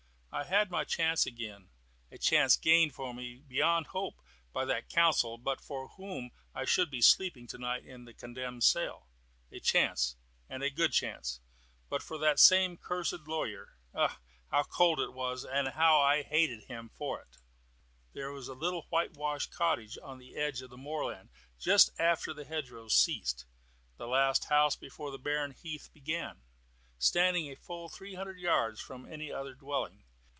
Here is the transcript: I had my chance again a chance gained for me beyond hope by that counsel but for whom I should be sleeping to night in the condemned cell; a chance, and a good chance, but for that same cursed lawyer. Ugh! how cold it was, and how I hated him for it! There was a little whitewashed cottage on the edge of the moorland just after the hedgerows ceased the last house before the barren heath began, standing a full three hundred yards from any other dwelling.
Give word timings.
I 0.33 0.45
had 0.45 0.71
my 0.71 0.85
chance 0.85 1.25
again 1.25 1.71
a 2.09 2.17
chance 2.17 2.55
gained 2.55 2.95
for 2.95 3.13
me 3.13 3.35
beyond 3.45 3.87
hope 3.87 4.21
by 4.53 4.63
that 4.63 4.87
counsel 4.87 5.37
but 5.37 5.59
for 5.59 5.89
whom 5.89 6.31
I 6.55 6.63
should 6.63 6.89
be 6.89 7.01
sleeping 7.01 7.47
to 7.47 7.57
night 7.57 7.83
in 7.83 8.05
the 8.05 8.13
condemned 8.13 8.63
cell; 8.63 9.09
a 9.51 9.59
chance, 9.59 10.15
and 10.47 10.63
a 10.63 10.69
good 10.69 10.93
chance, 10.93 11.41
but 11.89 12.01
for 12.01 12.17
that 12.17 12.39
same 12.39 12.77
cursed 12.77 13.27
lawyer. 13.27 13.77
Ugh! 13.93 14.15
how 14.49 14.63
cold 14.63 15.01
it 15.01 15.11
was, 15.11 15.43
and 15.43 15.67
how 15.67 15.99
I 15.99 16.23
hated 16.23 16.63
him 16.63 16.87
for 16.87 17.19
it! 17.19 17.37
There 18.13 18.31
was 18.31 18.47
a 18.47 18.53
little 18.53 18.83
whitewashed 18.87 19.51
cottage 19.53 19.97
on 20.01 20.17
the 20.17 20.37
edge 20.37 20.61
of 20.61 20.69
the 20.69 20.77
moorland 20.77 21.29
just 21.59 21.91
after 21.99 22.33
the 22.33 22.45
hedgerows 22.45 22.95
ceased 22.95 23.43
the 23.97 24.07
last 24.07 24.45
house 24.45 24.77
before 24.77 25.11
the 25.11 25.19
barren 25.19 25.51
heath 25.51 25.89
began, 25.93 26.41
standing 26.97 27.51
a 27.51 27.55
full 27.57 27.89
three 27.89 28.13
hundred 28.15 28.39
yards 28.39 28.79
from 28.79 29.05
any 29.05 29.29
other 29.29 29.53
dwelling. 29.53 30.05